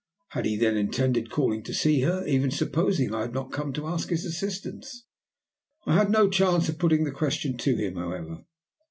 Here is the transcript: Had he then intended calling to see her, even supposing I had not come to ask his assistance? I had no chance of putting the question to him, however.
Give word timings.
Had 0.29 0.45
he 0.47 0.57
then 0.57 0.77
intended 0.77 1.29
calling 1.29 1.61
to 1.61 1.75
see 1.75 2.01
her, 2.01 2.25
even 2.25 2.49
supposing 2.49 3.13
I 3.13 3.21
had 3.21 3.35
not 3.35 3.51
come 3.51 3.71
to 3.73 3.85
ask 3.85 4.09
his 4.09 4.25
assistance? 4.25 5.05
I 5.85 5.93
had 5.93 6.09
no 6.09 6.27
chance 6.27 6.67
of 6.69 6.79
putting 6.79 7.03
the 7.03 7.11
question 7.11 7.55
to 7.59 7.75
him, 7.75 7.97
however. 7.97 8.45